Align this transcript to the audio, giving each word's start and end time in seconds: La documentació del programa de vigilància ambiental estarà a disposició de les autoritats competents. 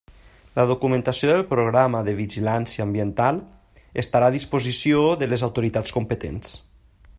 La 0.59 0.63
documentació 0.69 1.27
del 1.31 1.43
programa 1.51 2.01
de 2.07 2.15
vigilància 2.21 2.87
ambiental 2.87 3.41
estarà 4.05 4.31
a 4.31 4.35
disposició 4.39 5.05
de 5.25 5.29
les 5.35 5.45
autoritats 5.49 5.97
competents. 6.01 6.57